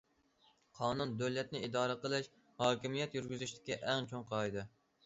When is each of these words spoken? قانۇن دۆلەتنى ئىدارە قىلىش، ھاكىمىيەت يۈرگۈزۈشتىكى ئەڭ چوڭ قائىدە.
قانۇن 0.79 1.11
دۆلەتنى 1.19 1.61
ئىدارە 1.67 1.99
قىلىش، 2.07 2.31
ھاكىمىيەت 2.65 3.21
يۈرگۈزۈشتىكى 3.21 3.81
ئەڭ 3.87 4.15
چوڭ 4.15 4.29
قائىدە. 4.35 4.71